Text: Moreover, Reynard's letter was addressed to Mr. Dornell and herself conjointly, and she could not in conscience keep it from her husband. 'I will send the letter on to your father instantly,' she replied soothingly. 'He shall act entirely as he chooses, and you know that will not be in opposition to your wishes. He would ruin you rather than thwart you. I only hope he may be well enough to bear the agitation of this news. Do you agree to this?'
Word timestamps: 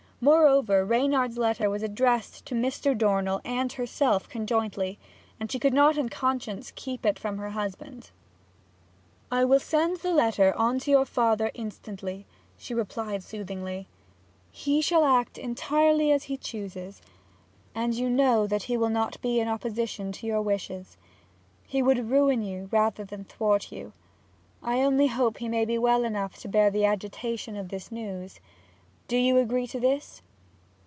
Moreover, 0.23 0.85
Reynard's 0.85 1.39
letter 1.39 1.67
was 1.67 1.81
addressed 1.81 2.45
to 2.45 2.53
Mr. 2.53 2.95
Dornell 2.95 3.41
and 3.43 3.73
herself 3.73 4.29
conjointly, 4.29 4.99
and 5.39 5.51
she 5.51 5.57
could 5.57 5.73
not 5.73 5.97
in 5.97 6.09
conscience 6.09 6.71
keep 6.75 7.07
it 7.07 7.17
from 7.17 7.39
her 7.39 7.49
husband. 7.49 8.11
'I 9.31 9.45
will 9.45 9.59
send 9.59 9.97
the 9.97 10.13
letter 10.13 10.55
on 10.55 10.77
to 10.77 10.91
your 10.91 11.05
father 11.07 11.49
instantly,' 11.55 12.27
she 12.55 12.75
replied 12.75 13.23
soothingly. 13.23 13.87
'He 14.51 14.79
shall 14.79 15.05
act 15.05 15.39
entirely 15.39 16.11
as 16.11 16.25
he 16.25 16.37
chooses, 16.37 17.01
and 17.73 17.95
you 17.95 18.07
know 18.07 18.45
that 18.45 18.69
will 18.69 18.89
not 18.91 19.19
be 19.23 19.39
in 19.39 19.47
opposition 19.47 20.11
to 20.11 20.27
your 20.27 20.43
wishes. 20.43 20.97
He 21.65 21.81
would 21.81 22.11
ruin 22.11 22.43
you 22.43 22.69
rather 22.71 23.03
than 23.03 23.23
thwart 23.23 23.71
you. 23.71 23.91
I 24.61 24.83
only 24.83 25.07
hope 25.07 25.37
he 25.39 25.49
may 25.49 25.65
be 25.65 25.79
well 25.79 26.03
enough 26.03 26.37
to 26.41 26.47
bear 26.47 26.69
the 26.69 26.85
agitation 26.85 27.55
of 27.57 27.69
this 27.69 27.91
news. 27.91 28.39
Do 29.07 29.17
you 29.17 29.37
agree 29.39 29.67
to 29.67 29.79
this?' 29.79 30.21